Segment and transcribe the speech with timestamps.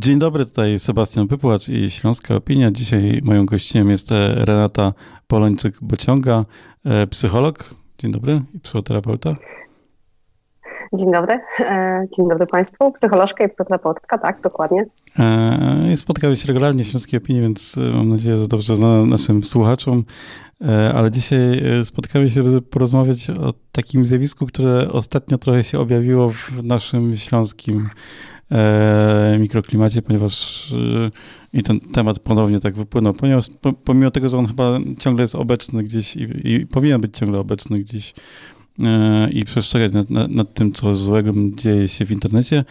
[0.00, 2.70] Dzień dobry, tutaj Sebastian Pypłacz i Śląska Opinia.
[2.70, 4.92] Dzisiaj moją gościem jest Renata
[5.28, 6.44] Polończyk-Bociąga,
[7.10, 7.74] psycholog.
[7.98, 9.36] Dzień dobry i psychoterapeuta.
[10.92, 11.34] Dzień dobry.
[11.60, 12.92] E, dzień dobry Państwu.
[12.92, 14.84] Psycholożka i psychoterapeutka, tak, dokładnie.
[15.18, 19.42] E, spotkamy się regularnie w Śląskiej Opinii, więc e, mam nadzieję, że dobrze znana naszym
[19.42, 20.04] słuchaczom.
[20.94, 26.64] Ale dzisiaj spotkamy się, by porozmawiać o takim zjawisku, które ostatnio trochę się objawiło w
[26.64, 27.88] naszym śląskim
[29.38, 30.66] mikroklimacie, ponieważ
[31.52, 33.46] i ten temat ponownie tak wypłynął, ponieważ
[33.84, 37.78] pomimo tego, że on chyba ciągle jest obecny gdzieś i, i powinien być ciągle obecny
[37.78, 38.14] gdzieś
[38.86, 42.64] E, i przestrzegać nad, nad, nad, tym, co złego dzieje się w internecie,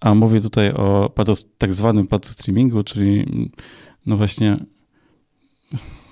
[0.00, 1.12] a mówię tutaj o
[1.58, 3.26] tak zwanym patostreamingu, czyli
[4.06, 4.56] no właśnie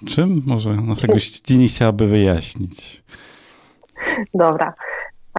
[0.07, 3.03] czym może nasza gościni chciałaby wyjaśnić?
[4.35, 4.75] Dobra.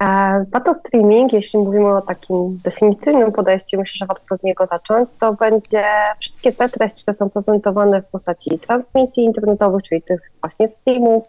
[0.02, 5.34] E, patostreaming, jeśli mówimy o takim definicyjnym podejściu, myślę, że warto od niego zacząć, to
[5.34, 5.84] będzie
[6.20, 11.24] wszystkie te treści, które są prezentowane w postaci transmisji internetowych, czyli tych właśnie streamów,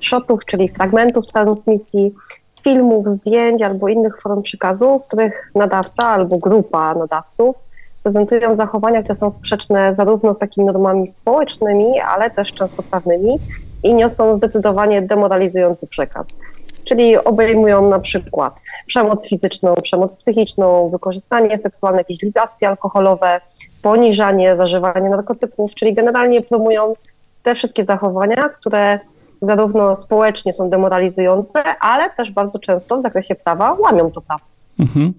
[0.00, 2.14] shotów, czyli fragmentów transmisji,
[2.62, 7.56] filmów, zdjęć albo innych form przekazu, w których nadawca albo grupa nadawców
[8.02, 13.38] prezentują zachowania, które są sprzeczne zarówno z takimi normami społecznymi, ale też często prawnymi
[13.82, 16.36] i niosą zdecydowanie demoralizujący przekaz.
[16.84, 23.40] Czyli obejmują na przykład przemoc fizyczną, przemoc psychiczną, wykorzystanie seksualne, jakieś libacje alkoholowe,
[23.82, 26.94] poniżanie, zażywanie narkotyków, czyli generalnie promują
[27.42, 29.00] te wszystkie zachowania, które
[29.40, 34.44] zarówno społecznie są demoralizujące, ale też bardzo często w zakresie prawa łamią to prawo.
[34.78, 35.14] Mhm.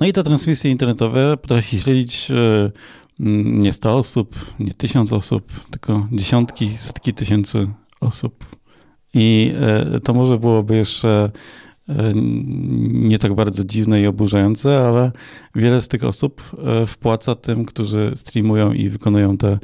[0.00, 2.34] No i te transmisje internetowe potrafi śledzić e,
[3.44, 7.68] nie 100 osób, nie tysiąc osób, tylko dziesiątki, setki tysięcy
[8.00, 8.59] osób.
[9.14, 11.30] I e, to może byłoby jeszcze
[11.90, 15.12] E, nie tak bardzo dziwne i oburzające, ale
[15.54, 19.58] wiele z tych osób e, wpłaca tym, którzy streamują i wykonują te,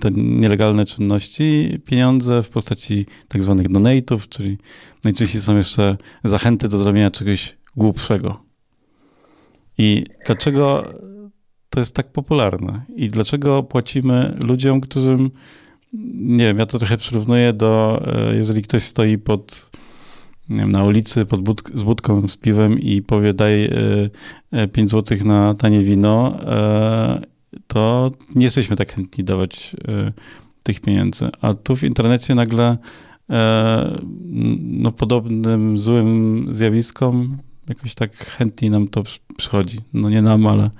[0.00, 4.58] te nielegalne czynności, pieniądze w postaci tak zwanych donate'ów, czyli
[5.04, 8.42] najczęściej są jeszcze zachęty do zrobienia czegoś głupszego.
[9.78, 10.94] I dlaczego
[11.70, 12.84] to jest tak popularne?
[12.96, 15.30] I dlaczego płacimy ludziom, którym
[15.92, 19.70] nie wiem, ja to trochę przyrównuję do, jeżeli ktoś stoi pod
[20.50, 23.70] wiem, na ulicy pod bud z budką z piwem i powie daj
[24.72, 27.20] 5 e, e, zł na tanie wino, e,
[27.66, 29.76] to nie jesteśmy tak chętni dawać
[30.62, 31.28] tych pieniędzy.
[31.40, 32.78] A tu w internecie nagle
[34.60, 37.38] no, podobnym złym zjawiskom
[37.68, 39.02] jakoś tak chętniej nam to
[39.36, 39.78] przychodzi.
[39.94, 40.70] No nie nam, ale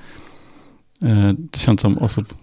[1.50, 2.34] tysiącom osób.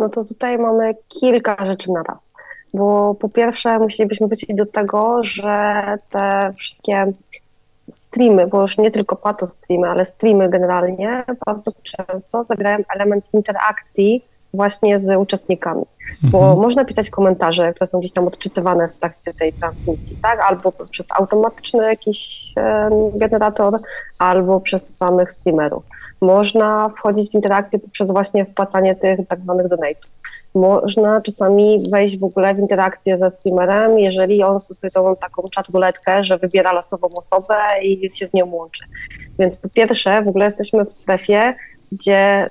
[0.00, 2.32] No to tutaj mamy kilka rzeczy na raz
[2.74, 7.12] bo po pierwsze musielibyśmy wrócić do tego, że te wszystkie
[7.90, 14.24] streamy, bo już nie tylko pato streamy, ale streamy generalnie bardzo często zawierają element interakcji
[14.54, 16.30] właśnie z uczestnikami, mhm.
[16.30, 20.72] bo można pisać komentarze, które są gdzieś tam odczytywane w trakcie tej transmisji, tak, albo
[20.72, 22.52] przez automatyczny jakiś
[23.14, 23.78] generator,
[24.18, 25.84] albo przez samych streamerów.
[26.20, 30.20] Można wchodzić w interakcję poprzez właśnie wpłacanie tych tak zwanych donate'ów
[30.54, 35.68] można czasami wejść w ogóle w interakcję ze streamerem, jeżeli on stosuje tą taką czat
[35.68, 38.84] ruletkę, że wybiera losową osobę i się z nią łączy.
[39.38, 41.54] Więc po pierwsze, w ogóle jesteśmy w strefie,
[41.92, 42.50] gdzie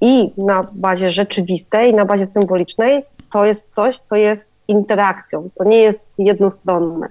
[0.00, 3.02] i na bazie rzeczywistej, i na bazie symbolicznej
[3.32, 7.08] to jest coś, co jest interakcją, to nie jest jednostronne.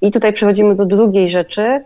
[0.00, 1.84] I tutaj przechodzimy do drugiej rzeczy.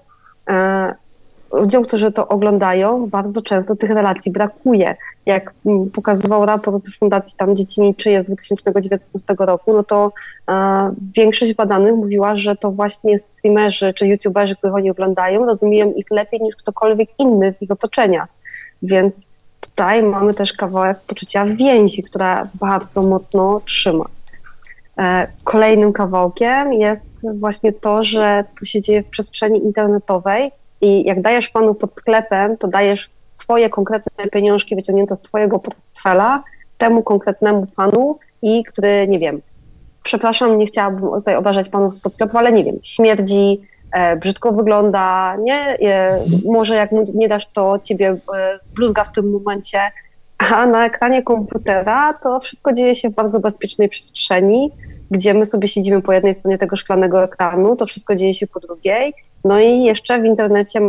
[1.52, 4.96] Ludziom, którzy to oglądają, bardzo często tych relacji brakuje
[5.28, 10.12] jak mm, pokazywał raport Fundacji tam Dziecięciej z 2019 roku, no to
[10.50, 16.10] e, większość badanych mówiła, że to właśnie streamerzy czy youtuberzy, których oni oglądają, rozumieją ich
[16.10, 18.28] lepiej niż ktokolwiek inny z ich otoczenia.
[18.82, 19.26] Więc
[19.60, 24.04] tutaj mamy też kawałek poczucia więzi, która bardzo mocno trzyma.
[24.98, 31.22] E, kolejnym kawałkiem jest właśnie to, że to się dzieje w przestrzeni internetowej i jak
[31.22, 36.42] dajesz panu pod sklepem, to dajesz swoje konkretne pieniążki wyciągnięte z twojego portfela
[36.78, 39.40] temu konkretnemu panu i który, nie wiem,
[40.02, 43.60] przepraszam, nie chciałabym tutaj obrażać panów z sklepu, ale nie wiem, śmierdzi,
[43.92, 45.54] e, brzydko wygląda, nie?
[45.54, 49.78] E, może jak mu nie dasz, to ciebie e, zbluzga w tym momencie,
[50.38, 54.70] a na ekranie komputera to wszystko dzieje się w bardzo bezpiecznej przestrzeni,
[55.10, 58.60] gdzie my sobie siedzimy po jednej stronie tego szklanego ekranu, to wszystko dzieje się po
[58.60, 59.14] drugiej.
[59.44, 60.80] No i jeszcze w internecie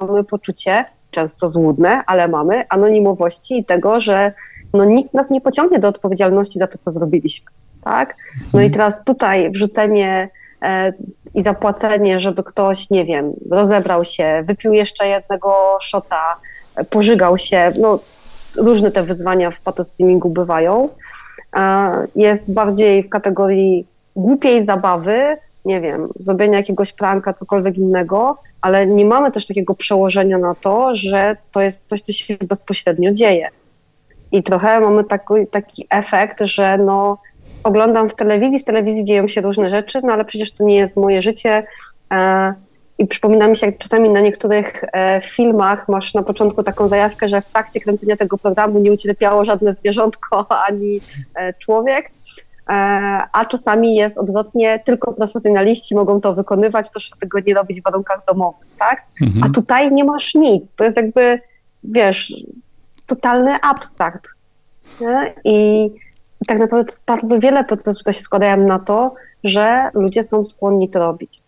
[0.00, 4.32] mamy poczucie, często złudne, ale mamy anonimowości i tego, że
[4.72, 7.46] no, nikt nas nie pociągnie do odpowiedzialności za to, co zrobiliśmy.
[7.84, 8.16] Tak?
[8.52, 8.72] No i mhm.
[8.72, 10.30] teraz tutaj wrzucenie
[10.62, 10.92] e,
[11.34, 16.36] i zapłacenie, żeby ktoś, nie wiem, rozebrał się, wypił jeszcze jednego szota,
[16.90, 17.98] pożygał się, no
[18.56, 20.88] różne te wyzwania w patostreamingu bywają,
[22.16, 29.04] jest bardziej w kategorii głupiej zabawy, nie wiem, zrobienia jakiegoś pranka, cokolwiek innego, ale nie
[29.04, 33.48] mamy też takiego przełożenia na to, że to jest coś, co się bezpośrednio dzieje.
[34.32, 37.18] I trochę mamy taki, taki efekt, że no,
[37.64, 40.96] oglądam w telewizji, w telewizji dzieją się różne rzeczy, no ale przecież to nie jest
[40.96, 41.66] moje życie.
[42.12, 42.54] E,
[42.98, 47.28] I przypomina mi się, jak czasami na niektórych e, filmach masz na początku taką zajawkę,
[47.28, 51.00] że w trakcie kręcenia tego programu nie ucierpiało żadne zwierzątko ani
[51.34, 52.10] e, człowiek.
[52.68, 52.72] E,
[53.32, 58.22] a czasami jest odwrotnie, tylko profesjonaliści mogą to wykonywać, proszę tego nie robić w warunkach
[58.26, 59.02] domowych, tak?
[59.20, 59.44] Mhm.
[59.44, 61.40] A tutaj nie masz nic, to jest jakby,
[61.84, 62.34] wiesz,
[63.06, 64.30] totalny abstrakt.
[65.00, 65.34] Nie?
[65.44, 65.90] I
[66.46, 70.98] tak naprawdę bardzo wiele procesów, które się składają na to, że ludzie są skłonni to
[70.98, 71.42] robić.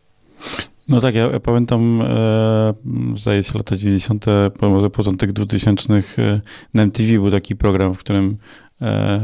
[0.89, 2.75] No tak, ja, ja pamiętam, e,
[3.17, 4.27] zdaje się lata 90.,
[4.63, 6.41] może początek 2000 e,
[6.75, 8.37] na MTV był taki program, w którym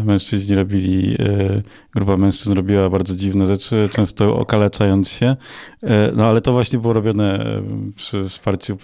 [0.05, 1.62] mężczyźni robili, e,
[1.94, 5.37] grupa mężczyzn robiła bardzo dziwne rzeczy, często okaleczając się.
[5.82, 7.44] E, no ale to właśnie było robione
[7.97, 8.76] przy wsparciu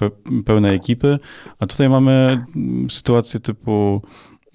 [0.45, 1.19] pełnej ekipy.
[1.59, 2.45] A tutaj mamy
[2.89, 4.03] sytuację typu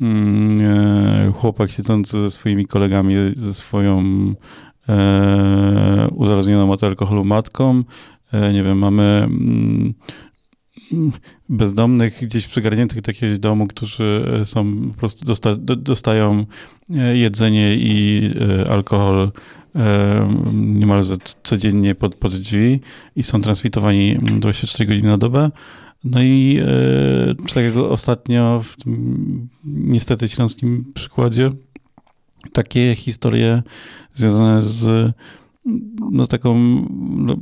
[0.02, 4.04] mm, chłopak siedzący ze swoimi kolegami, ze swoją
[6.16, 7.84] uzależnioną od alkoholu matką.
[8.54, 9.94] Nie wiem, mamy mm,
[11.50, 16.46] bezdomnych gdzieś przygarniętych do jakiegoś domu, którzy e, są po prostu dosta, dostają
[16.90, 18.30] e, jedzenie i
[18.66, 19.32] e, alkohol
[20.54, 22.80] niemalże codziennie pod, pod drzwi
[23.16, 25.52] i są transmitowani 24 godziny na dobę.
[26.04, 31.50] No i e, takiego ostatnio w tym niestety śląskim przykładzie
[32.54, 33.64] takie historie
[34.14, 35.12] związane z
[36.12, 36.56] no, taką
[37.00, 37.38] no,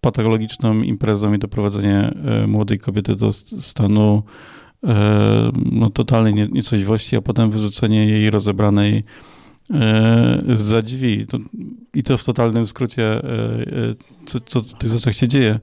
[0.00, 4.22] patologiczną imprezą i doprowadzenie e, młodej kobiety do stanu
[4.84, 9.04] e, no, totalnej nietrzeźwości, a potem wyrzucenie jej rozebranej
[9.70, 11.26] e, za drzwi.
[11.94, 13.22] I to w totalnym skrócie,
[14.26, 15.58] co, co w tych rzeczach się dzieje.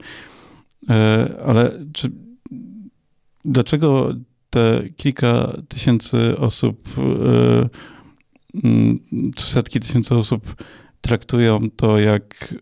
[1.46, 2.12] Ale czy,
[3.44, 4.14] dlaczego
[4.50, 6.88] te kilka tysięcy osób,
[9.36, 10.54] czy setki tysięcy osób
[11.06, 12.54] traktują to jak,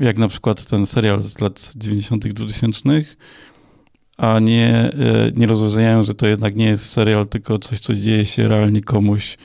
[0.00, 2.90] jak na przykład ten serial z lat 90., 2000,
[4.16, 8.26] a nie, e, nie rozróżniają, że to jednak nie jest serial, tylko coś, co dzieje
[8.26, 9.38] się realnie komuś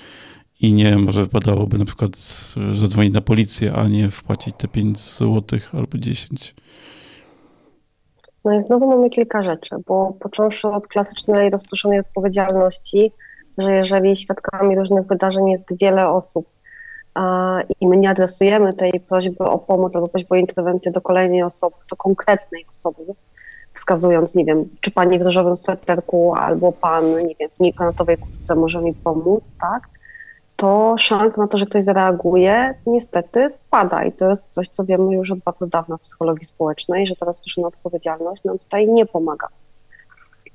[0.59, 2.17] i nie może wypadałoby na przykład
[2.73, 6.55] zadzwonić na policję, a nie wpłacić te 5 zł albo 10.
[8.45, 13.11] No i znowu mamy kilka rzeczy, bo począwszy od klasycznej rozproszonej odpowiedzialności,
[13.57, 16.47] że jeżeli świadkami różnych wydarzeń jest wiele osób,
[17.79, 21.75] i my nie adresujemy tej prośby o pomoc albo prośby o interwencję do kolejnej osoby,
[21.89, 23.13] do konkretnej osoby,
[23.73, 28.55] wskazując, nie wiem, czy pani w różowym sweterku albo pan, nie wiem, w niegranatowej kurtce
[28.55, 29.89] może mi pomóc, tak,
[30.55, 35.15] to szansa na to, że ktoś zareaguje, niestety spada i to jest coś, co wiemy
[35.15, 39.47] już od bardzo dawna w psychologii społecznej, że ta rozproszona odpowiedzialność nam tutaj nie pomaga.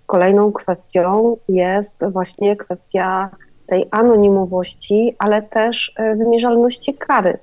[0.07, 3.31] Kolejną kwestią jest właśnie kwestia
[3.67, 7.39] tej anonimowości, ale też e, wymierzalności kary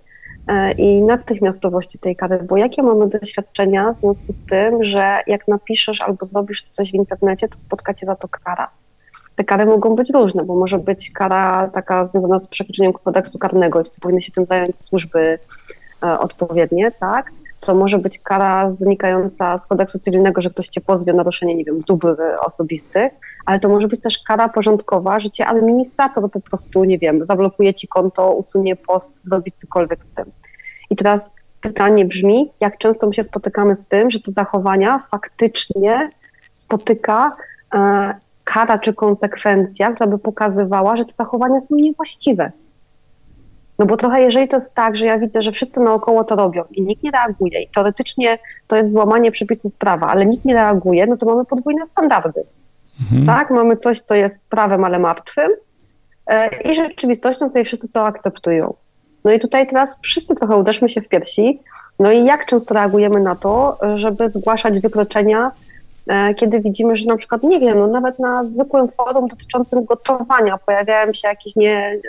[0.48, 5.48] e, i natychmiastowości tej kary, bo jakie mamy doświadczenia w związku z tym, że jak
[5.48, 8.70] napiszesz albo zrobisz coś w internecie, to spotkacie za to kara.
[9.36, 13.84] Te kary mogą być różne, bo może być kara taka związana z przekroczeniem kodeksu karnego,
[13.84, 15.40] to powinny się tym zająć służby
[16.04, 17.32] e, odpowiednie, tak?
[17.62, 21.64] To może być kara wynikająca z kodeksu cywilnego, że ktoś cię pozwie o naruszenie, nie
[21.64, 22.16] wiem, dóbr
[22.46, 23.14] osobistych,
[23.46, 27.74] ale to może być też kara porządkowa, że cię administrator po prostu, nie wiem, zablokuje
[27.74, 30.26] ci konto, usunie post, zrobi cokolwiek z tym.
[30.90, 36.10] I teraz pytanie brzmi, jak często my się spotykamy z tym, że te zachowania faktycznie
[36.54, 37.32] spotyka
[37.74, 38.14] e,
[38.44, 42.52] kara czy konsekwencja, która by pokazywała, że te zachowania są niewłaściwe.
[43.82, 46.64] No bo trochę jeżeli to jest tak, że ja widzę, że wszyscy naokoło to robią
[46.72, 51.08] i nikt nie reaguje i teoretycznie to jest złamanie przepisów prawa, ale nikt nie reaguje,
[51.08, 52.44] no to mamy podwójne standardy.
[53.02, 53.26] Mhm.
[53.26, 55.52] Tak, mamy coś, co jest prawem, ale martwym
[56.28, 58.74] e, i rzeczywistością, której wszyscy to akceptują.
[59.24, 61.60] No i tutaj teraz wszyscy trochę uderzmy się w piersi,
[62.00, 65.52] no i jak często reagujemy na to, żeby zgłaszać wykroczenia,
[66.36, 71.14] kiedy widzimy, że na przykład, nie wiem, no nawet na zwykłym forum dotyczącym gotowania pojawiają
[71.14, 72.00] się jakieś nie, e,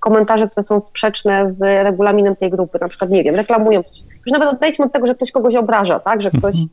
[0.00, 3.98] komentarze, które są sprzeczne z regulaminem tej grupy, na przykład, nie wiem, reklamują coś.
[4.00, 6.68] Już nawet odejdźmy od tego, że ktoś kogoś obraża, tak, że ktoś mhm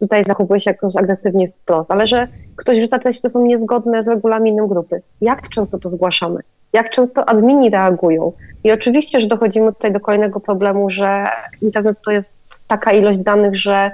[0.00, 4.08] tutaj zachowuje się jakoś agresywnie wprost, ale że ktoś rzuca treści, które są niezgodne z
[4.08, 5.02] regulaminem grupy.
[5.20, 6.40] Jak często to zgłaszamy?
[6.72, 8.32] jak często admini reagują.
[8.64, 11.26] I oczywiście, że dochodzimy tutaj do kolejnego problemu, że
[11.62, 13.90] internet to jest taka ilość danych, że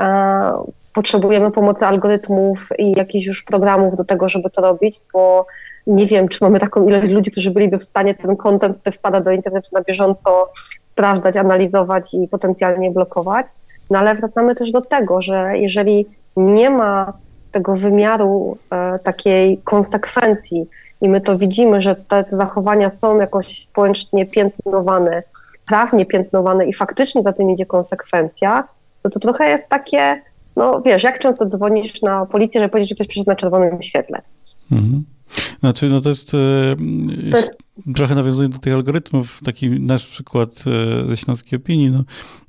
[0.00, 0.52] e,
[0.94, 5.46] potrzebujemy pomocy algorytmów i jakichś już programów do tego, żeby to robić, bo
[5.86, 9.20] nie wiem, czy mamy taką ilość ludzi, którzy byliby w stanie ten kontent, który wpada
[9.20, 13.46] do internetu na bieżąco, sprawdzać, analizować i potencjalnie blokować.
[13.90, 16.06] No ale wracamy też do tego, że jeżeli
[16.36, 17.12] nie ma
[17.52, 20.68] tego wymiaru e, takiej konsekwencji
[21.00, 25.22] i my to widzimy, że te, te zachowania są jakoś społecznie piętnowane,
[25.68, 28.68] prawnie piętnowane i faktycznie za tym idzie konsekwencja,
[29.04, 30.22] no to trochę jest takie,
[30.56, 34.22] no wiesz, jak często dzwonisz na policję, żeby powiedzieć, że ktoś przyszedł na czerwonym świetle.
[34.72, 35.04] Mhm.
[35.60, 36.38] Znaczy, no to jest, e,
[37.30, 37.56] to jest...
[37.94, 42.04] trochę nawiązuje do tych algorytmów, taki nasz przykład e, ze Śląskiej Opinii, no,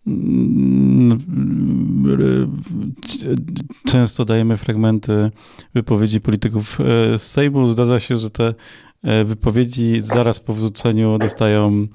[0.07, 1.19] mm,
[3.85, 5.31] często dajemy fragmenty
[5.73, 7.69] wypowiedzi polityków e, z Sejmu.
[7.69, 8.53] Zdarza się, że te
[9.25, 11.87] wypowiedzi zaraz po wrzuceniu dostają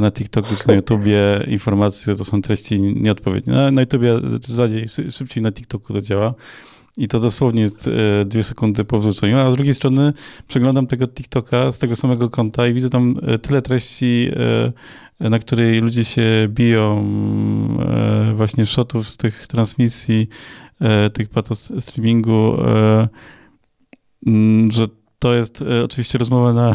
[0.00, 3.52] na TikToku czy na YouTubie informacje, że to są treści nieodpowiednie.
[3.52, 6.34] Na, na YouTubie rzadziej, szybciej na TikToku to działa.
[6.96, 10.12] I to dosłownie jest e, dwie sekundy po wrzuceniu, a z drugiej strony
[10.48, 14.30] przeglądam tego TikToka z tego samego konta i widzę tam e, tyle treści,
[15.20, 17.08] e, na której ludzie się biją,
[18.34, 20.28] właśnie shotów z tych transmisji,
[21.12, 22.56] tych patos streamingu,
[24.70, 24.88] że
[25.24, 26.74] to jest oczywiście rozmowa na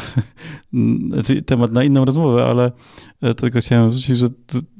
[1.13, 2.72] znaczy temat na inną rozmowę, ale
[3.36, 4.27] tylko chciałem wrzucić, że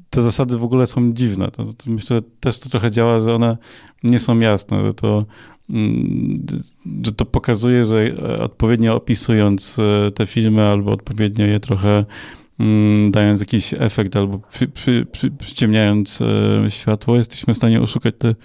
[0.10, 1.52] te zasady w ogóle są dziwne.
[1.52, 3.58] To, to myślę, że też to trochę działa, że one
[4.04, 5.26] nie są jasne, że to,
[5.70, 6.46] mm,
[7.06, 12.06] że to pokazuje, że odpowiednio opisując e, te filmy albo odpowiednio je trochę
[12.60, 18.16] mm, dając jakiś efekt albo przy, przy, przy, przyciemniając e, światło, jesteśmy w stanie oszukać
[18.18, 18.36] te,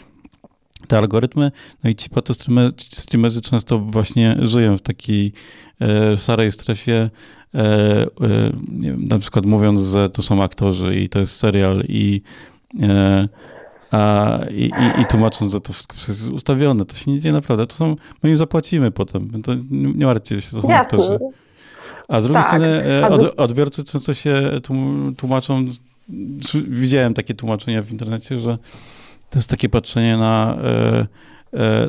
[0.87, 1.53] te algorytmy.
[1.85, 5.33] No i ci patostreamerzy często właśnie żyją w takiej
[5.81, 7.11] e, szarej strefie
[7.55, 8.07] E, e,
[8.81, 12.23] wiem, na przykład mówiąc, że to są aktorzy i to jest serial i,
[12.83, 13.29] e,
[13.91, 17.67] a, i, i, i tłumacząc, że to wszystko jest ustawione, to się nie dzieje naprawdę.
[17.67, 20.99] To są, my im zapłacimy potem, to nie martwcie się, to są Jasne.
[20.99, 21.19] aktorzy.
[22.09, 22.51] A z drugiej tak.
[22.51, 24.61] strony od, odbiorcy często się
[25.17, 25.65] tłumaczą,
[26.69, 28.59] widziałem takie tłumaczenia w internecie, że
[29.35, 30.59] to jest takie patrzenie na,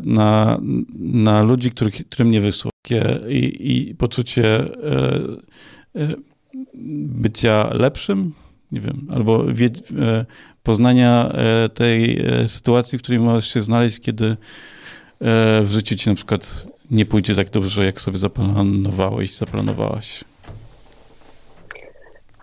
[0.04, 0.60] na,
[1.00, 2.72] na ludzi, których, którym nie wyszło
[3.30, 4.70] i, i poczucie e,
[5.96, 6.16] e,
[7.08, 8.34] bycia lepszym,
[8.72, 10.26] nie wiem, albo e,
[10.64, 11.34] poznania
[11.74, 14.38] tej sytuacji, w której możesz się znaleźć, kiedy
[15.62, 20.24] w życiu ci na przykład nie pójdzie tak dobrze, jak sobie zaplanowałeś, zaplanowałaś.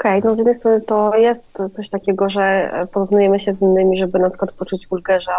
[0.02, 3.99] Okej, okay, no z jednej strony to jest coś takiego, że porównujemy się z innymi,
[3.99, 5.32] żeby na przykład poczuć ulgę, że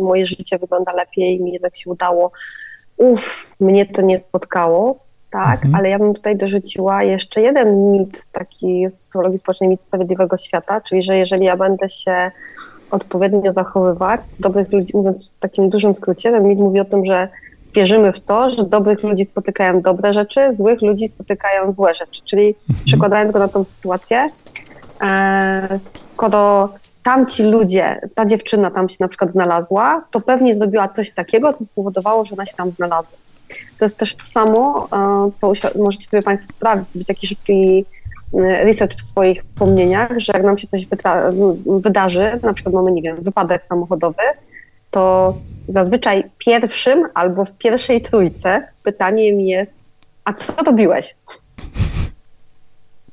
[0.00, 2.32] moje życie wygląda lepiej, mi jednak się udało,
[2.96, 4.98] uff, mnie to nie spotkało,
[5.30, 5.74] tak, mhm.
[5.74, 10.80] ale ja bym tutaj dorzuciła jeszcze jeden mit, taki z psychologii społecznej, mit sprawiedliwego świata,
[10.80, 12.30] czyli że jeżeli ja będę się
[12.90, 17.04] odpowiednio zachowywać, to dobrych ludzi, mówiąc w takim dużym skrócie, ten mit mówi o tym,
[17.04, 17.28] że
[17.76, 22.22] wierzymy w to, że dobrych ludzi spotykają dobre rzeczy, złych ludzi spotykają złe rzeczy.
[22.24, 22.84] Czyli mhm.
[22.84, 24.28] przekładając go na tą sytuację,
[25.02, 31.10] e, skoro tamci ludzie, ta dziewczyna tam się na przykład znalazła, to pewnie zrobiła coś
[31.10, 33.16] takiego, co spowodowało, że ona się tam znalazła.
[33.78, 37.84] To jest też to samo, e, co możecie sobie Państwo sprawdzić, zrobić taki szybki
[38.34, 40.88] e, research w swoich wspomnieniach, że jak nam się coś
[41.66, 44.22] wydarzy, na przykład mamy, nie wiem, wypadek samochodowy,
[44.96, 45.34] to
[45.68, 49.78] zazwyczaj pierwszym albo w pierwszej trójce pytaniem jest,
[50.24, 51.14] a co robiłeś?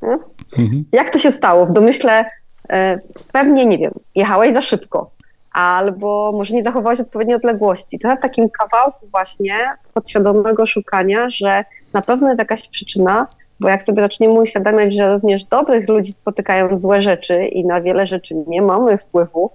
[0.02, 0.20] Hmm?
[0.58, 0.86] Mhm.
[0.92, 1.66] Jak to się stało?
[1.66, 2.26] W domyśle
[2.70, 3.00] E,
[3.32, 5.12] pewnie, nie wiem, jechałeś za szybko,
[5.54, 8.00] albo może nie zachowałeś odpowiedniej odległości.
[8.00, 9.56] To w takim kawałku właśnie
[9.94, 13.28] podświadomego szukania, że na pewno jest jakaś przyczyna,
[13.60, 18.06] bo jak sobie zaczniemy uświadamiać, że również dobrych ludzi spotykają złe rzeczy i na wiele
[18.06, 19.52] rzeczy nie mamy wpływu,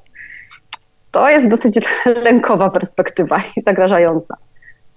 [1.18, 1.80] to jest dosyć
[2.28, 4.36] lękowa perspektywa i zagrażająca.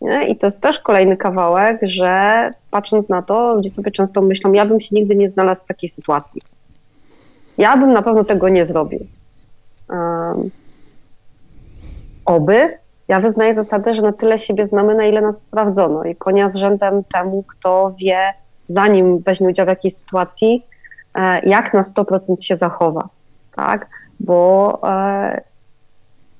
[0.02, 0.28] Nie?
[0.28, 4.66] I to jest też kolejny kawałek, że patrząc na to, ludzie sobie często myślą, ja
[4.66, 6.42] bym się nigdy nie znalazł w takiej sytuacji.
[7.58, 9.00] Ja bym na pewno tego nie zrobił.
[9.90, 10.52] Um,
[12.26, 12.78] oby.
[13.08, 16.56] Ja wyznaję zasadę, że na tyle siebie znamy, na ile nas sprawdzono i konia z
[16.56, 18.34] rzędem temu, kto wie,
[18.68, 20.66] zanim weźmie udział w jakiejś sytuacji,
[21.16, 23.10] e, jak na 100% się zachowa,
[23.56, 23.88] tak?
[24.20, 25.51] Bo e,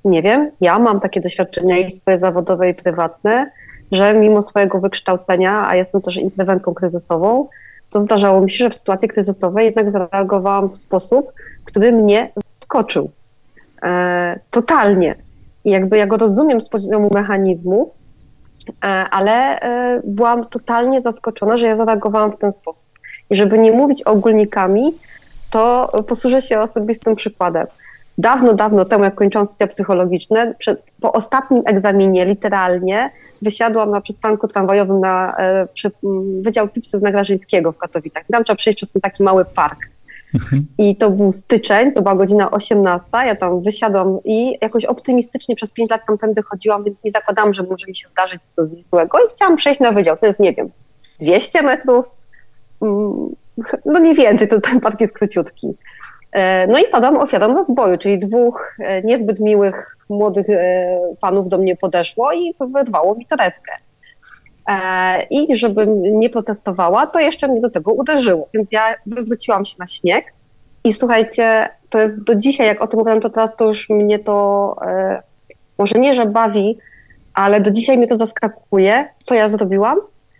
[0.04, 3.50] nie wiem, ja mam takie doświadczenia i swoje zawodowe i prywatne,
[3.92, 7.48] że mimo swojego wykształcenia, a jestem też interwentką kryzysową,
[7.90, 11.32] to zdarzało mi się, że w sytuacji kryzysowej jednak zareagowałam w sposób,
[11.64, 13.10] który mnie zaskoczył.
[13.82, 15.14] E, totalnie.
[15.64, 17.90] I jakby ja go rozumiem z poziomu mechanizmu,
[19.10, 19.58] ale
[20.04, 22.90] byłam totalnie zaskoczona, że ja zareagowałam w ten sposób.
[23.30, 24.94] I żeby nie mówić ogólnikami,
[25.50, 27.66] to posłużę się osobistym przykładem.
[28.18, 33.10] Dawno, dawno temu, jak kończyłam studia psychologiczne, przed, po ostatnim egzaminie literalnie
[33.42, 35.90] wysiadłam na przystanku tramwajowym na e, przy,
[36.40, 38.24] Wydział Pipsu z Nagrażyńskiego w Katowicach.
[38.32, 39.78] Tam trzeba przejść przez ten taki mały park.
[40.34, 40.66] Mhm.
[40.78, 45.72] I to był styczeń, to była godzina 18, ja tam wysiadłam i jakoś optymistycznie przez
[45.72, 49.30] 5 lat tamtędy chodziłam, więc nie zakładałam, że może mi się zdarzyć coś złego i
[49.30, 50.16] chciałam przejść na wydział.
[50.16, 50.70] To jest, nie wiem,
[51.20, 52.06] 200 metrów,
[52.82, 53.34] mm,
[53.84, 55.68] no nie więcej, to ten park jest króciutki.
[56.32, 61.58] E, no i padam ofiarą rozboju, czyli dwóch e, niezbyt miłych młodych e, panów do
[61.58, 63.72] mnie podeszło i wyrwało mi torebkę.
[65.30, 68.48] I żebym nie protestowała, to jeszcze mnie do tego uderzyło.
[68.54, 70.24] Więc ja wywróciłam się na śnieg
[70.84, 74.18] i słuchajcie, to jest do dzisiaj, jak o tym mówię, to teraz to już mnie
[74.18, 74.76] to
[75.78, 76.78] może nie, że bawi,
[77.34, 79.98] ale do dzisiaj mnie to zaskakuje, co ja zrobiłam,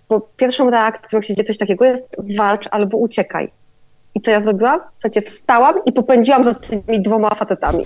[0.09, 3.53] bo pierwszą reakcją, jak się dzieje coś takiego, jest walcz albo uciekaj.
[4.15, 4.81] I co ja zrobiłam?
[4.97, 7.85] Słuchajcie, wstałam i popędziłam za tymi dwoma facetami.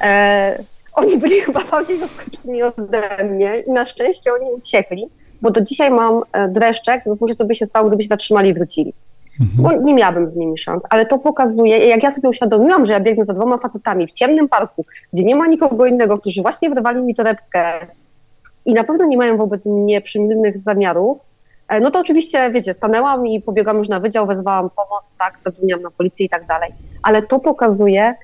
[0.00, 0.58] E,
[0.94, 5.08] oni byli chyba bardziej zaskoczeni ode mnie i na szczęście oni uciekli,
[5.42, 8.50] bo do dzisiaj mam e, dreszczek, żeby powiedzieć, co by się stało, gdyby się zatrzymali
[8.50, 8.92] i wrócili.
[9.40, 9.62] Mhm.
[9.62, 13.00] Bo nie miałabym z nimi szans, ale to pokazuje, jak ja sobie uświadomiłam, że ja
[13.00, 17.02] biegnę za dwoma facetami w ciemnym parku, gdzie nie ma nikogo innego, którzy właśnie wyrwali
[17.02, 17.86] mi torebkę
[18.64, 21.18] i na pewno nie mają wobec mnie przymilnych zamiarów,
[21.80, 25.90] no to oczywiście, wiecie, stanęłam i pobiegłam już na wydział, wezwałam pomoc, tak, zadzwoniłam na
[25.90, 26.72] policję i tak dalej.
[27.02, 28.14] Ale to pokazuje,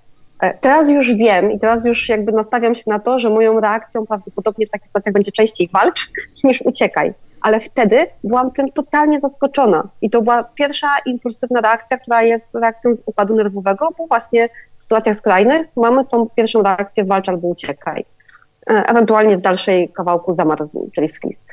[0.41, 4.07] e, teraz już wiem i teraz już jakby nastawiam się na to, że moją reakcją
[4.07, 6.11] prawdopodobnie w takich sytuacjach będzie częściej walcz
[6.45, 7.15] niż uciekaj.
[7.41, 9.89] Ale wtedy byłam tym totalnie zaskoczona.
[10.03, 14.49] I to była pierwsza impulsywna reakcja, która jest reakcją układu nerwowego, bo właśnie
[14.79, 18.05] w sytuacjach skrajnych mamy tą pierwszą reakcję walcz albo uciekaj.
[18.71, 21.45] E, ewentualnie w dalszej kawałku zamarznij, czyli freeze.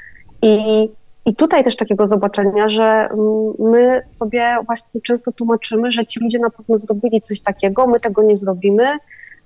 [0.41, 0.89] I
[1.25, 6.39] i tutaj też takiego zobaczenia, że mm, my sobie właśnie często tłumaczymy, że ci ludzie
[6.39, 8.97] na pewno zrobili coś takiego, my tego nie zrobimy,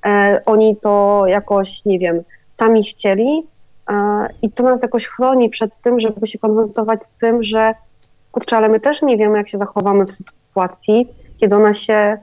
[0.05, 3.47] e, oni to jakoś, nie wiem, sami chcieli.
[3.89, 7.73] E, i to nas jakoś chroni przed tym, żeby się konfrontować z tym, że
[8.31, 12.17] kurczę, ale my też nie wiemy, jak się zachowamy w sytuacji, kiedy ona się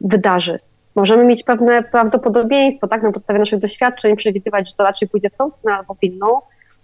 [0.00, 0.58] wydarzy.
[0.94, 5.36] Możemy mieć pewne prawdopodobieństwo, tak, na podstawie naszych doświadczeń, przewidywać, że to raczej pójdzie w
[5.36, 6.40] tą stronę albo w inną,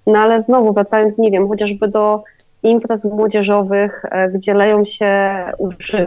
[0.09, 2.23] no ale znowu wracając, nie wiem, chociażby do
[2.63, 5.35] imprez młodzieżowych, e, gdzie leją się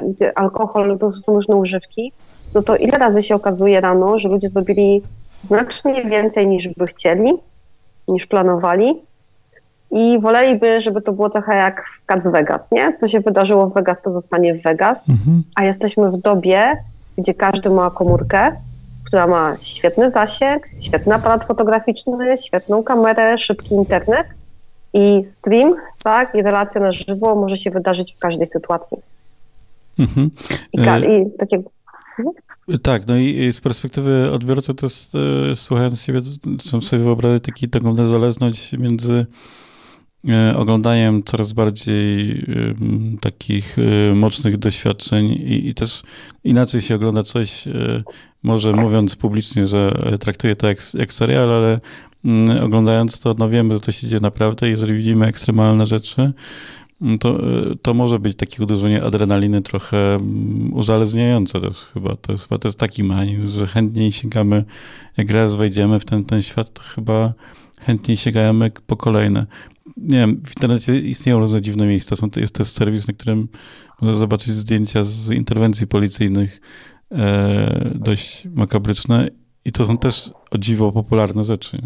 [0.08, 2.12] gdzie alkohol, to są różne używki,
[2.54, 5.02] no to ile razy się okazuje rano, że ludzie zrobili
[5.44, 7.34] znacznie więcej niż by chcieli,
[8.08, 9.02] niż planowali
[9.92, 12.94] i woleliby, żeby to było trochę jak w Cats Vegas, nie?
[12.94, 15.44] Co się wydarzyło w Vegas, to zostanie w Vegas, mhm.
[15.56, 16.78] a jesteśmy w dobie,
[17.18, 18.56] gdzie każdy ma komórkę,
[19.12, 24.28] która ma świetny zasięg, świetny aparat fotograficzny, świetną kamerę, szybki internet
[24.94, 28.98] i stream, tak, i relacja na żywo może się wydarzyć w każdej sytuacji.
[30.00, 30.32] Mhm.
[30.74, 31.64] I, e, i takie...
[32.84, 35.14] Tak, no i z perspektywy odbiorcy to jest,
[35.52, 36.22] e, słuchając siebie,
[36.72, 39.26] to sobie wyobrazić taki, taką niezależność między
[40.56, 42.46] oglądaniem coraz bardziej
[43.22, 43.78] takich
[44.16, 46.04] mocnych doświadczeń i, i, też
[46.44, 47.68] inaczej się ogląda coś
[48.44, 51.80] może mówiąc publicznie, że traktuję to jak, jak serial, ale
[52.26, 54.70] mm, oglądając to, no wiemy, że to się dzieje naprawdę.
[54.70, 56.34] Jeżeli widzimy ekstremalne rzeczy,
[57.02, 57.40] mm, to,
[57.82, 62.16] to może być takie uderzenie adrenaliny trochę mm, uzależniające też chyba.
[62.16, 64.66] To jest, to jest taki mechanizm, że chętniej sięgamy,
[65.18, 67.34] jak raz wejdziemy w ten, ten świat, to chyba
[67.80, 69.46] chętniej sięgamy po kolejne.
[69.98, 72.16] Nie wiem, w internecie istnieją różne dziwne miejsca.
[72.16, 73.48] Są, jest też serwis, na którym
[74.02, 76.62] można zobaczyć zdjęcia z interwencji policyjnych
[77.12, 79.28] E, dość makabryczne
[79.66, 81.78] i to są też o dziwo popularne rzeczy.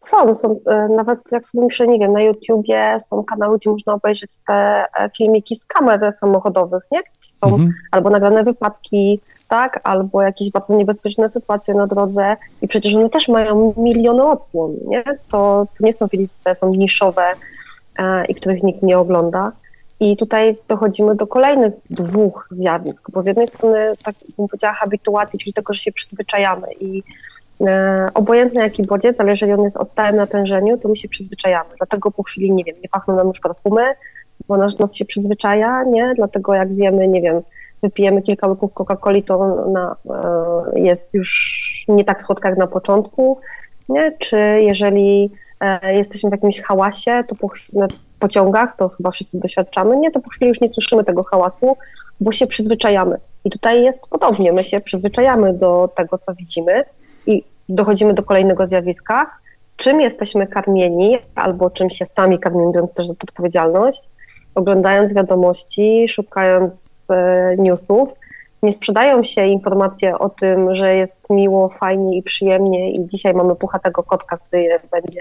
[0.00, 3.94] Są, są e, nawet jak sobie myślę, nie wiem, na YouTubie są kanały, gdzie można
[3.94, 7.00] obejrzeć te e, filmiki z kamer samochodowych, nie?
[7.20, 7.72] Są mhm.
[7.90, 13.28] albo nagrane wypadki, tak, albo jakieś bardzo niebezpieczne sytuacje na drodze i przecież one też
[13.28, 15.04] mają miliony odsłon, nie?
[15.04, 17.24] To, to nie są filmiki, które są niszowe
[17.98, 19.52] e, i których nikt nie ogląda.
[20.00, 25.38] I tutaj dochodzimy do kolejnych dwóch zjawisk, bo z jednej strony, tak bym powiedziała, habituacji,
[25.38, 27.02] czyli tego, że się przyzwyczajamy i
[27.60, 31.70] e, obojętny jaki bodziec, ale jeżeli on jest o stałym natężeniu, to my się przyzwyczajamy.
[31.76, 33.82] Dlatego po chwili, nie wiem, nie pachną nam już perfumy,
[34.48, 36.12] bo nasz nos się przyzwyczaja, nie?
[36.16, 37.42] Dlatego jak zjemy, nie wiem,
[37.84, 39.96] wypijemy kilka łyków Coca-Coli, to ona
[40.74, 43.38] e, jest już nie tak słodka jak na początku,
[43.88, 44.12] nie?
[44.18, 47.78] Czy jeżeli e, jesteśmy w jakimś hałasie, to po chwili,
[48.18, 51.76] pociągach, to chyba wszyscy doświadczamy, nie, to po chwili już nie słyszymy tego hałasu,
[52.20, 53.16] bo się przyzwyczajamy.
[53.44, 56.84] I tutaj jest podobnie, my się przyzwyczajamy do tego, co widzimy
[57.26, 59.30] i dochodzimy do kolejnego zjawiska,
[59.76, 64.08] czym jesteśmy karmieni, albo czym się sami karmimy, biorąc też za to odpowiedzialność,
[64.54, 68.08] oglądając wiadomości, szukając e, newsów,
[68.64, 73.56] nie sprzedają się informacje o tym, że jest miło, fajnie i przyjemnie i dzisiaj mamy
[73.56, 75.20] puchatego kotka, który będzie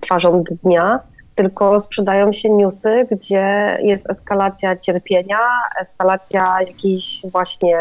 [0.00, 1.00] twarzą dnia,
[1.34, 5.38] tylko sprzedają się newsy, gdzie jest eskalacja cierpienia,
[5.80, 7.78] eskalacja jakichś właśnie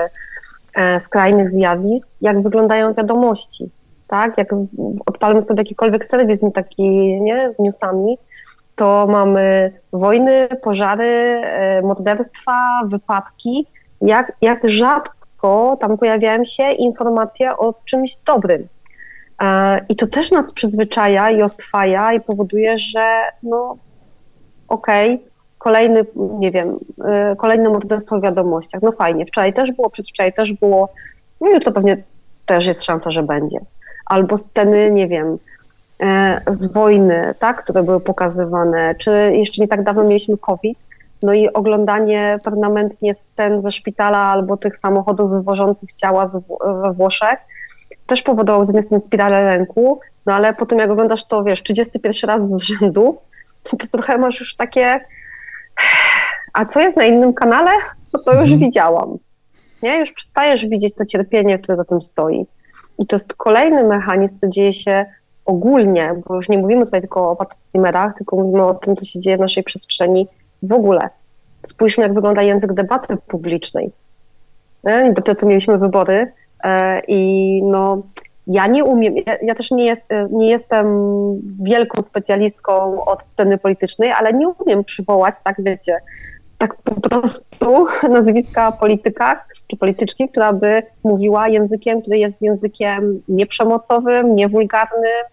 [0.76, 3.70] e, skrajnych zjawisk, jak wyglądają wiadomości,
[4.08, 4.38] tak?
[4.38, 4.50] Jak
[5.06, 8.18] odpalmy sobie jakikolwiek serwis taki, nie, z newsami,
[8.82, 13.68] to mamy wojny, pożary, e, morderstwa, wypadki,
[14.02, 18.68] jak, jak rzadko tam pojawiają się informacje o czymś dobrym.
[19.42, 23.78] E, I to też nas przyzwyczaja i oswaja i powoduje, że no
[24.68, 29.90] okej, okay, kolejny, nie wiem, e, kolejne morderstwo w wiadomościach, no fajnie, wczoraj też było,
[29.90, 30.90] przedwczoraj też było,
[31.42, 31.98] no to pewnie
[32.46, 33.60] też jest szansa, że będzie.
[34.06, 35.38] Albo sceny, nie wiem,
[36.48, 40.80] z wojny, tak, które były pokazywane, czy jeszcze nie tak dawno mieliśmy COVID,
[41.24, 46.40] no i oglądanie permanentnie scen ze szpitala albo tych samochodów wywożących ciała z,
[46.82, 47.40] we Włoszech
[48.08, 52.30] też powodowało z jednej strony spiralę lęku, no ale potem jak oglądasz to, wiesz, 31
[52.30, 53.18] raz z rzędu,
[53.64, 55.00] to, to trochę masz już takie
[56.54, 57.72] a co jest na innym kanale?
[58.14, 58.60] No to już mhm.
[58.60, 59.18] widziałam.
[59.84, 59.98] Nie?
[59.98, 62.46] Już przestajesz widzieć to cierpienie, które za tym stoi.
[63.00, 65.06] I to jest kolejny mechanizm, który dzieje się
[65.52, 69.20] ogólnie, bo już nie mówimy tutaj tylko o patostreamerach, tylko mówimy o tym, co się
[69.20, 70.28] dzieje w naszej przestrzeni
[70.64, 71.10] w ogóle.
[71.64, 73.92] Spójrzmy, jak wygląda język debaty publicznej.
[74.84, 75.14] Nie?
[75.14, 76.32] Dopiero co mieliśmy wybory
[76.64, 78.02] e, i no,
[78.48, 80.88] ja nie umiem, ja, ja też nie, jest, e, nie jestem
[81.62, 85.98] wielką specjalistką od sceny politycznej, ale nie umiem przywołać, tak wiecie,
[86.58, 87.86] tak po prostu
[88.16, 95.26] nazwiska polityka czy polityczki, która by mówiła językiem, który jest językiem nieprzemocowym, niewulgarnym,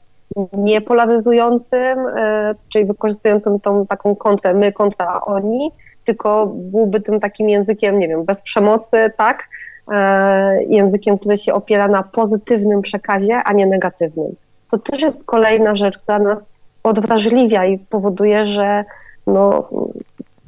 [0.53, 5.71] niepolaryzującym, e, czyli wykorzystującym tą taką kontrę my kontra oni,
[6.05, 9.49] tylko byłby tym takim językiem, nie wiem, bez przemocy, tak?
[9.93, 14.37] E, językiem, który się opiera na pozytywnym przekazie, a nie negatywnym.
[14.71, 18.85] To też jest kolejna rzecz, która nas odwrażliwia i powoduje, że
[19.27, 19.69] no,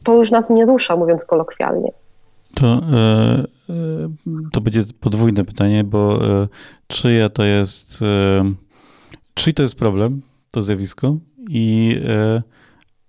[0.05, 1.93] to już nas nie rusza, mówiąc kolokwialnie.
[2.55, 3.45] To, e,
[4.53, 6.19] to będzie podwójne pytanie, bo
[6.88, 8.05] czyja to jest
[9.35, 11.16] Czyli to jest problem, to zjawisko
[11.49, 12.43] i, e,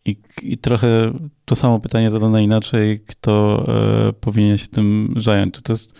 [0.05, 1.11] i, i trochę
[1.45, 5.53] to samo pytanie zadane inaczej, kto e, powinien się tym zająć.
[5.53, 5.95] Czy to jest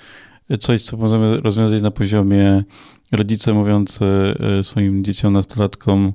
[0.60, 2.64] coś, co możemy rozwiązać na poziomie
[3.12, 4.06] rodzice mówiący
[4.60, 6.14] e, swoim dzieciom, nastolatkom,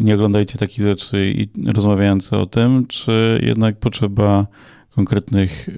[0.00, 4.46] nie oglądajcie takich rzeczy i rozmawiający o tym, czy jednak potrzeba
[4.90, 5.68] konkretnych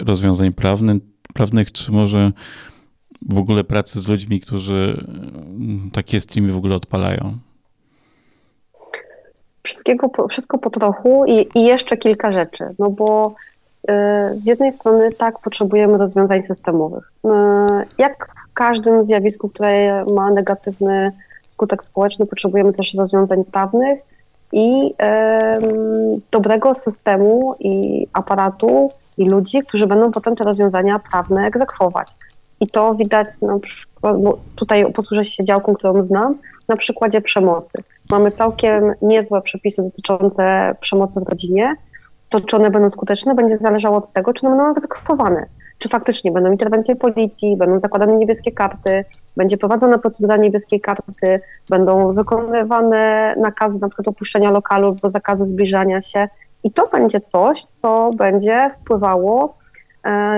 [0.00, 1.02] rozwiązań prawnych,
[1.34, 2.32] prawnych czy może
[3.28, 7.38] w ogóle pracy z ludźmi, którzy mm, takie streamy w ogóle odpalają?
[9.62, 13.34] Wszystkiego, wszystko po trochu i, i jeszcze kilka rzeczy, no bo
[13.90, 13.92] y,
[14.40, 17.12] z jednej strony tak, potrzebujemy rozwiązań systemowych.
[17.24, 17.28] Y,
[17.98, 21.12] jak w każdym zjawisku, które ma negatywny
[21.46, 24.00] skutek społeczny, potrzebujemy też rozwiązań prawnych
[24.52, 32.08] i y, dobrego systemu i aparatu i ludzi, którzy będą potem te rozwiązania prawne egzekwować.
[32.62, 34.16] I to widać na przykład,
[34.56, 37.78] tutaj posłużę się działką, którą znam, na przykładzie przemocy.
[38.10, 41.76] Mamy całkiem niezłe przepisy dotyczące przemocy w rodzinie.
[42.28, 45.46] To, czy one będą skuteczne, będzie zależało od tego, czy one będą egzekwowane.
[45.78, 49.04] Czy faktycznie będą interwencje policji, będą zakładane niebieskie karty,
[49.36, 56.00] będzie prowadzona procedura niebieskiej karty, będą wykonywane nakazy na przykład opuszczenia lokalu albo zakazy zbliżania
[56.00, 56.28] się.
[56.64, 59.61] I to będzie coś, co będzie wpływało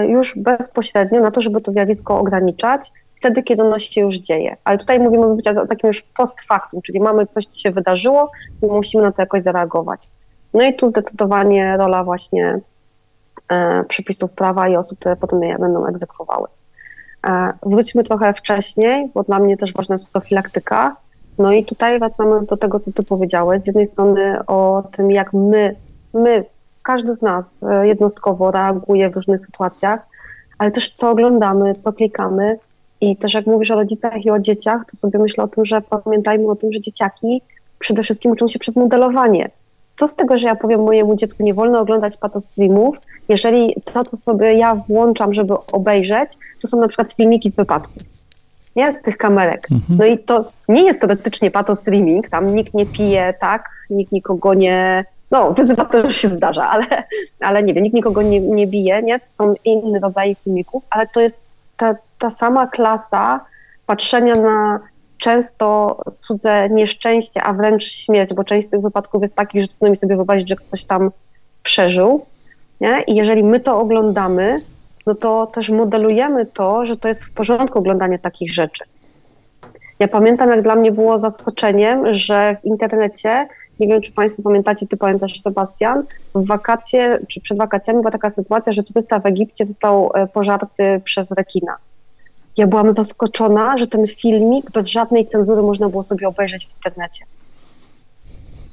[0.08, 4.56] już bezpośrednio na to, żeby to zjawisko ograniczać, wtedy, kiedy ono się już dzieje.
[4.64, 8.30] Ale tutaj mówimy o takim już post factum, czyli mamy coś, co się wydarzyło
[8.62, 10.08] i musimy na to jakoś zareagować.
[10.54, 12.60] No i tu zdecydowanie rola właśnie
[13.48, 16.48] e, przepisów prawa i osób, które potem je będą egzekwowały.
[17.26, 20.96] E, wróćmy trochę wcześniej, bo dla mnie też ważna jest profilaktyka.
[21.38, 23.62] No i tutaj wracamy do tego, co ty powiedziałeś.
[23.62, 25.76] Z jednej strony o tym, jak my,
[26.14, 26.44] my
[26.84, 30.06] każdy z nas e, jednostkowo reaguje w różnych sytuacjach,
[30.58, 32.58] ale też co oglądamy, co klikamy.
[33.00, 35.80] I też jak mówisz o rodzicach i o dzieciach, to sobie myślę o tym, że
[35.80, 37.42] pamiętajmy o tym, że dzieciaki
[37.78, 39.50] przede wszystkim uczą się przez modelowanie.
[39.94, 42.96] Co z tego, że ja powiem mojemu dziecku, nie wolno oglądać patostreamów,
[43.28, 48.02] jeżeli to, co sobie ja włączam, żeby obejrzeć, to są na przykład filmiki z wypadków.
[48.76, 49.68] Nie z tych kamerek.
[49.70, 49.98] Mhm.
[49.98, 55.04] No i to nie jest teoretycznie patostreaming, tam nikt nie pije, tak, nikt nikogo nie,
[55.30, 56.84] no, wyzywa to już się zdarza, ale,
[57.40, 59.20] ale nie wiem, nikt nikogo nie, nie bije, nie?
[59.20, 61.44] To są inne rodzaje filmików, ale to jest
[61.76, 63.40] ta, ta sama klasa
[63.86, 64.80] patrzenia na
[65.18, 69.90] często cudze nieszczęście, a wręcz śmierć, bo część z tych wypadków jest takich, że trudno
[69.90, 71.10] mi sobie wyobrazić, że ktoś tam
[71.62, 72.26] przeżył.
[72.80, 73.02] Nie?
[73.06, 74.56] I jeżeli my to oglądamy,
[75.06, 78.84] no to też modelujemy to, że to jest w porządku oglądanie takich rzeczy.
[79.98, 83.46] Ja pamiętam, jak dla mnie było zaskoczeniem, że w internecie,
[83.80, 86.02] nie wiem, czy Państwo pamiętacie, Ty pamiętasz, Sebastian,
[86.34, 91.00] w wakacje, czy przed wakacjami była taka sytuacja, że turysta w Egipcie został e, pożarty
[91.04, 91.76] przez rekina.
[92.56, 97.24] Ja byłam zaskoczona, że ten filmik bez żadnej cenzury można było sobie obejrzeć w internecie.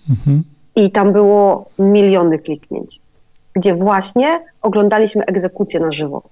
[0.09, 0.43] Mhm.
[0.75, 2.99] I tam było miliony kliknięć,
[3.53, 6.23] gdzie właśnie oglądaliśmy egzekucję na żywo.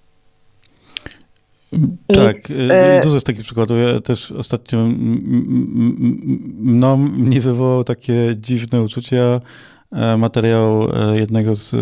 [1.71, 3.01] I, tak, e...
[3.03, 3.77] dużo z takich przykładów.
[3.77, 4.87] Ja też ostatnio
[6.57, 9.39] no, mnie wywołało takie dziwne uczucia
[9.91, 11.75] e, materiał e, jednego z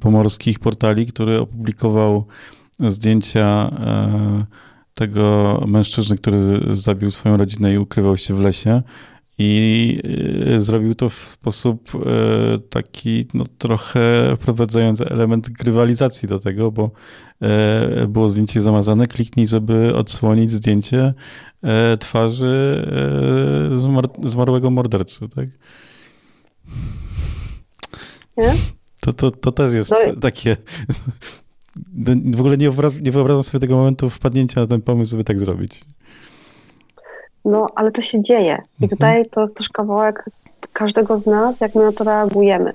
[0.00, 2.24] pomorskich portali, który opublikował
[2.80, 3.70] zdjęcia
[4.94, 8.82] tego mężczyzny, który zabił swoją rodzinę i ukrywał się w lesie.
[9.38, 10.00] I
[10.46, 16.90] e, zrobił to w sposób e, taki, no trochę wprowadzający element grywalizacji do tego, bo
[18.08, 19.06] było zdjęcie zamazane.
[19.06, 21.14] Kliknij, żeby odsłonić zdjęcie
[21.98, 22.86] twarzy
[24.24, 25.48] zmarłego mordercy, tak?
[28.36, 28.54] Nie?
[29.00, 30.56] To, to, to też jest no takie
[32.34, 32.70] w ogóle nie
[33.12, 35.84] wyobrażam sobie tego momentu wpadnięcia na ten pomysł, żeby tak zrobić.
[37.44, 38.58] No, ale to się dzieje.
[38.80, 38.88] I mhm.
[38.88, 40.24] tutaj to jest też kawałek
[40.72, 42.72] każdego z nas, jak my na to reagujemy.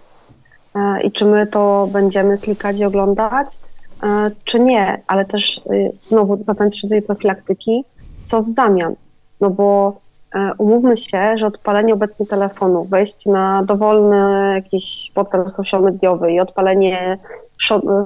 [0.75, 3.57] E, I czy my to będziemy klikać i oglądać,
[4.03, 5.01] e, czy nie.
[5.07, 7.83] Ale też y, znowu wracając do tej profilaktyki,
[8.23, 8.95] co w zamian?
[9.41, 9.99] No bo
[10.35, 16.39] e, umówmy się, że odpalenie obecnie telefonu, wejście na dowolny jakiś portal social mediowy i
[16.39, 17.17] odpalenie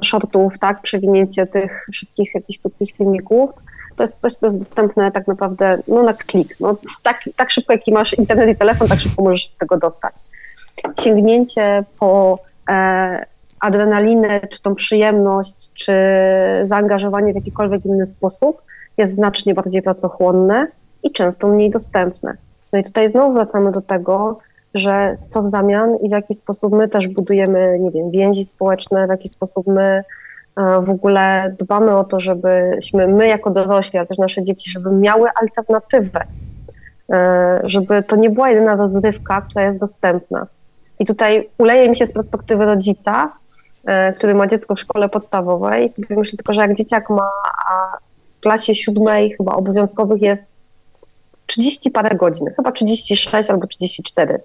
[0.04, 3.50] shortów, tak, przewinięcie tych wszystkich jakichś krótkich filmików,
[3.97, 6.55] to jest coś, co jest dostępne tak naprawdę no, na klik.
[6.60, 10.15] No, tak, tak szybko, jaki masz internet i telefon, tak szybko możesz tego dostać.
[10.99, 13.25] Sięgnięcie po e,
[13.60, 15.93] adrenalinę, czy tą przyjemność, czy
[16.63, 18.62] zaangażowanie w jakikolwiek inny sposób
[18.97, 20.67] jest znacznie bardziej pracochłonne
[21.03, 22.38] i często mniej dostępne.
[22.73, 24.39] No i tutaj znowu wracamy do tego,
[24.73, 29.07] że co w zamian i w jaki sposób my też budujemy, nie wiem, więzi społeczne,
[29.07, 30.03] w jaki sposób my
[30.82, 35.30] w ogóle dbamy o to, żebyśmy my jako dorośli, ale też nasze dzieci, żeby miały
[35.41, 36.22] alternatywę,
[37.10, 40.48] e, żeby to nie była jedyna rozrywka, która jest dostępna.
[41.00, 43.32] I tutaj uleje mi się z perspektywy rodzica,
[43.86, 45.86] e, który ma dziecko w szkole podstawowej.
[45.86, 47.30] I sobie myślę tylko, że jak dzieciak ma
[48.34, 50.50] w klasie siódmej chyba obowiązkowych jest
[51.46, 54.39] 30 parę godzin, chyba 36 albo 34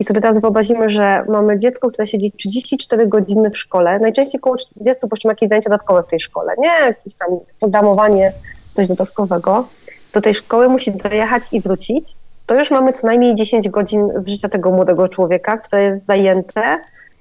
[0.00, 4.56] i sobie teraz wyobrazimy, że mamy dziecko, które siedzi 34 godziny w szkole, najczęściej około
[4.56, 8.32] 40, bo jeszcze ma jakieś zajęcia dodatkowe w tej szkole, nie jakieś tam programowanie,
[8.72, 9.68] coś dodatkowego.
[10.12, 12.14] Do tej szkoły musi dojechać i wrócić.
[12.46, 16.78] To już mamy co najmniej 10 godzin z życia tego młodego człowieka, które jest zajęte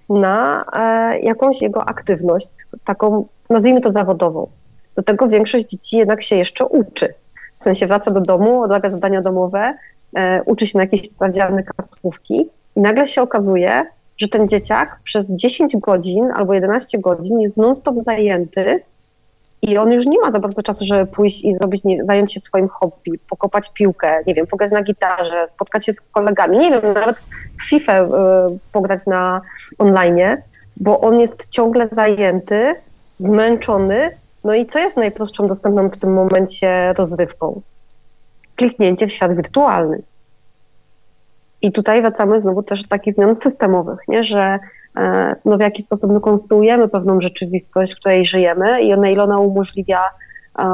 [0.09, 2.49] na e, jakąś jego aktywność,
[2.85, 4.47] taką, nazwijmy to zawodową.
[4.95, 7.13] Do tego większość dzieci jednak się jeszcze uczy.
[7.59, 9.73] W sensie wraca do domu, odrabia zadania domowe,
[10.15, 13.85] e, uczy się na jakieś sprawdziane kartkówki i nagle się okazuje,
[14.17, 18.81] że ten dzieciak przez 10 godzin albo 11 godzin jest non-stop zajęty
[19.61, 22.39] i on już nie ma za bardzo czasu, żeby pójść i zrobić, nie, zająć się
[22.39, 26.93] swoim hobby, pokopać piłkę, nie wiem, pograć na gitarze, spotkać się z kolegami, nie wiem,
[26.93, 27.23] nawet
[27.59, 28.07] w FIFA y,
[28.71, 29.41] pograć na
[29.77, 30.38] online,
[30.77, 32.75] bo on jest ciągle zajęty,
[33.19, 34.11] zmęczony.
[34.43, 37.61] No i co jest najprostszą dostępną w tym momencie rozrywką?
[38.55, 40.01] Kliknięcie w świat wirtualny.
[41.61, 44.23] I tutaj wracamy znowu też do takich zmian systemowych, nie?
[44.23, 44.59] że
[44.97, 49.23] e, no, w jaki sposób my konstruujemy pewną rzeczywistość, w której żyjemy i na ile
[49.23, 50.01] ona umożliwia
[50.59, 50.65] e,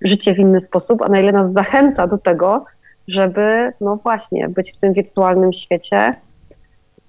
[0.00, 2.64] życie w inny sposób, a na ile nas zachęca do tego,
[3.08, 6.14] żeby no właśnie być w tym wirtualnym świecie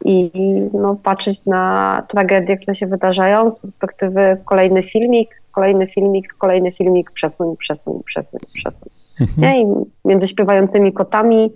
[0.05, 0.31] i
[0.73, 7.11] no, patrzeć na tragedie, które się wydarzają z perspektywy kolejny filmik, kolejny filmik, kolejny filmik,
[7.11, 8.89] przesuń, przesuń, przesuń, przesuń.
[9.21, 9.55] Mhm.
[9.55, 9.65] I
[10.05, 11.51] między śpiewającymi kotami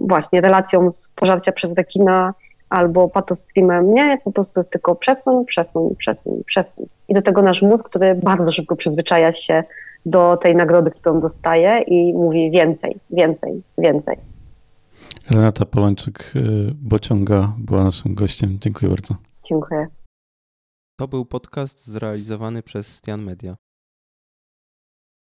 [0.00, 2.34] właśnie relacją z pożarcia przez rekina
[2.68, 3.94] albo patostreamem.
[3.94, 6.86] Nie, po prostu jest tylko przesuń, przesuń, przesuń, przesuń.
[7.08, 9.64] I do tego nasz mózg, który bardzo szybko przyzwyczaja się
[10.06, 14.16] do tej nagrody, którą dostaje i mówi więcej, więcej, więcej.
[15.30, 18.58] Renata Polańczyk-Bociąga y, była naszym gościem.
[18.60, 19.14] Dziękuję bardzo.
[19.44, 19.86] Dziękuję.
[20.98, 23.56] To był podcast zrealizowany przez Stian Media.